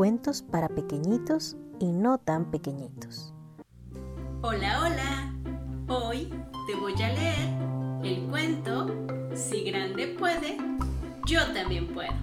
[0.00, 3.34] cuentos para pequeñitos y no tan pequeñitos.
[4.40, 5.34] Hola, hola.
[5.88, 6.32] Hoy
[6.66, 7.50] te voy a leer
[8.02, 8.86] el cuento
[9.34, 10.56] Si grande puede,
[11.26, 12.14] yo también puedo.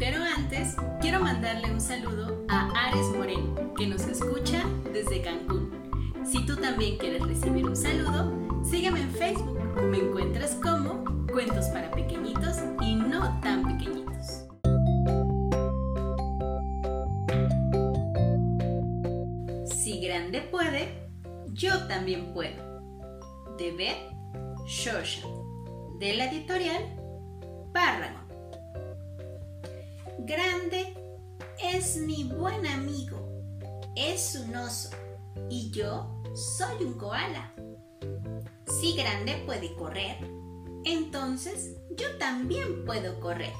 [0.00, 5.70] Pero antes, quiero mandarle un saludo a Ares Moreno, que nos escucha desde Cancún.
[6.24, 8.32] Si tú también quieres recibir un saludo,
[8.64, 9.56] sígueme en Facebook.
[9.84, 10.77] Me encuentras como
[19.70, 21.10] Si grande puede,
[21.52, 22.80] yo también puedo.
[23.56, 25.26] De Beth Shosha,
[25.98, 26.82] de la editorial
[27.72, 28.18] Párrago.
[30.20, 30.94] Grande
[31.62, 33.18] es mi buen amigo,
[33.96, 34.90] es un oso
[35.50, 37.52] y yo soy un koala.
[38.66, 40.18] Si grande puede correr,
[40.84, 43.52] entonces yo también puedo correr.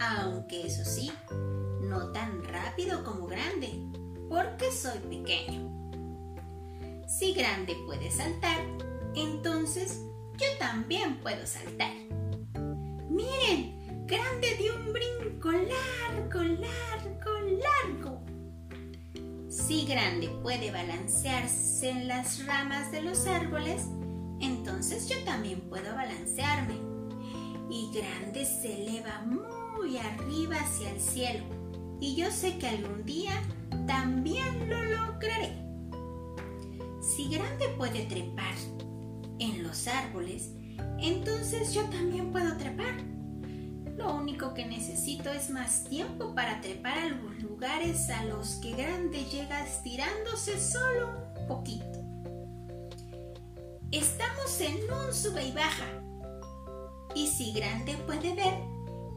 [0.00, 1.12] Aunque eso sí,
[1.82, 3.70] no tan rápido como grande,
[4.28, 5.70] porque soy pequeño.
[7.06, 8.58] Si grande puede saltar,
[9.14, 10.00] entonces
[10.36, 11.92] yo también puedo saltar.
[13.08, 17.32] Miren, grande dio un brinco largo, largo,
[17.84, 18.24] largo.
[19.48, 23.86] Si grande puede balancearse en las ramas de los árboles,
[24.40, 26.74] entonces yo también puedo balancearme.
[27.70, 31.63] Y grande se eleva muy arriba hacia el cielo.
[32.04, 33.32] Y yo sé que algún día
[33.86, 35.54] también lo lograré.
[37.00, 38.54] Si grande puede trepar
[39.38, 40.50] en los árboles,
[40.98, 43.02] entonces yo también puedo trepar.
[43.96, 48.72] Lo único que necesito es más tiempo para trepar a los lugares a los que
[48.72, 51.08] grande llega estirándose solo
[51.40, 52.04] un poquito.
[53.92, 55.86] Estamos en un sube y baja.
[57.14, 58.58] Y si grande puede ver,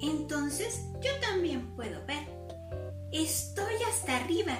[0.00, 2.39] entonces yo también puedo ver.
[3.12, 4.56] Estoy hasta arriba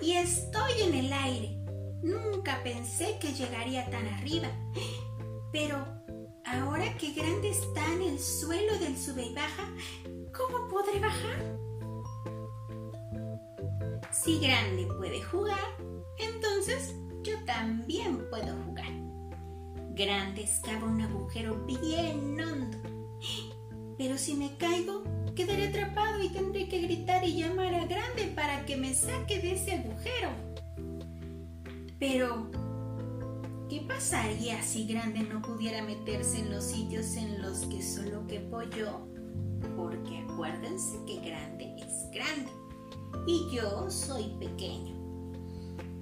[0.00, 1.58] y estoy en el aire.
[2.02, 4.48] Nunca pensé que llegaría tan arriba.
[5.50, 5.82] Pero
[6.44, 9.72] ahora que grande está en el suelo del sube y baja,
[10.36, 11.58] ¿cómo podré bajar?
[14.10, 15.58] Si grande puede jugar,
[16.18, 18.92] entonces yo también puedo jugar.
[19.94, 22.78] Grande excava un agujero bien hondo.
[23.96, 25.02] Pero si me caigo,
[25.34, 29.52] quedaré atrapado y tendré que gritar y llamar a Grande para que me saque de
[29.52, 30.30] ese agujero.
[31.98, 32.50] Pero,
[33.68, 38.62] ¿qué pasaría si Grande no pudiera meterse en los sitios en los que solo quepo
[38.62, 39.08] yo?
[39.76, 42.50] Porque acuérdense que Grande es grande
[43.26, 44.94] y yo soy pequeño.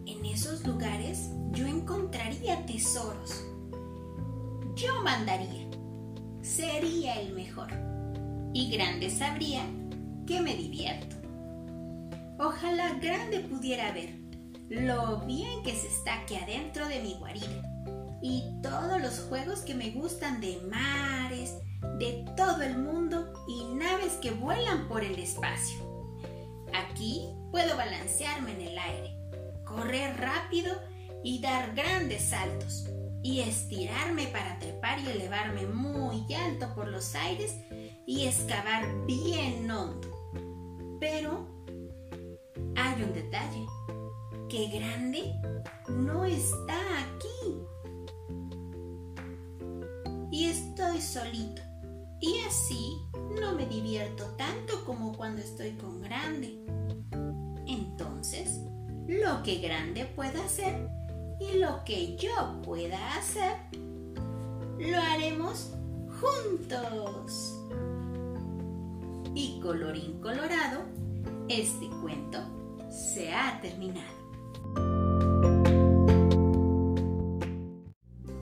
[0.06, 3.44] En esos lugares yo encontraría tesoros
[4.74, 5.68] yo mandaría.
[6.40, 7.91] Sería el mejor.
[8.52, 9.62] Y Grande sabría
[10.26, 11.16] que me divierto.
[12.38, 14.18] Ojalá Grande pudiera ver
[14.68, 17.62] lo bien que se está aquí adentro de mi guarida
[18.22, 21.54] y todos los juegos que me gustan de mares,
[21.98, 25.76] de todo el mundo y naves que vuelan por el espacio.
[26.72, 29.16] Aquí puedo balancearme en el aire,
[29.64, 30.72] correr rápido
[31.24, 32.86] y dar grandes saltos
[33.22, 37.56] y estirarme para trepar y elevarme muy alto por los aires
[38.06, 40.08] y excavar bien hondo.
[41.00, 41.46] Pero
[42.76, 43.66] hay un detalle,
[44.48, 45.32] que grande
[45.88, 47.58] no está aquí.
[50.30, 51.62] Y estoy solito.
[52.20, 52.98] Y así
[53.40, 56.58] no me divierto tanto como cuando estoy con grande.
[57.66, 58.60] Entonces,
[59.08, 60.88] lo que grande pueda hacer
[61.40, 63.56] y lo que yo pueda hacer,
[64.78, 65.72] lo haremos
[66.20, 67.61] juntos.
[69.34, 70.84] Y colorín colorado,
[71.48, 72.38] este cuento
[72.90, 74.22] se ha terminado.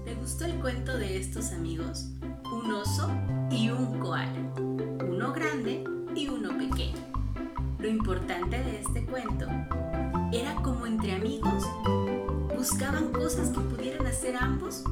[0.04, 2.10] ¿Te gustó el cuento de estos amigos?
[2.52, 3.08] Un oso
[3.50, 5.84] y un koala, uno grande
[6.14, 6.98] y uno pequeño.
[7.78, 9.46] Lo importante de este cuento
[10.32, 11.64] era como entre amigos
[12.60, 14.84] buscaban cosas que pudieran hacer ambos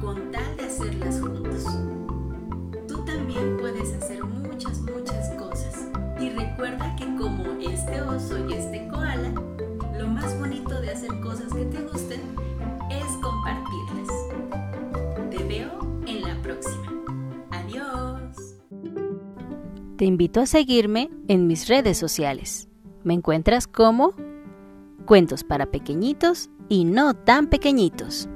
[0.00, 1.64] con tal de hacerlas juntos.
[2.86, 4.16] Tú también puedes hacer.
[4.22, 4.45] Y
[6.56, 9.30] recuerda que como este oso y este koala,
[9.98, 12.22] lo más bonito de hacer cosas que te gusten
[12.90, 14.08] es compartirlas.
[15.30, 15.70] Te veo
[16.06, 17.04] en la próxima.
[17.50, 18.54] Adiós.
[19.98, 22.68] Te invito a seguirme en mis redes sociales.
[23.04, 24.14] Me encuentras como
[25.04, 28.30] Cuentos para Pequeñitos y no tan pequeñitos.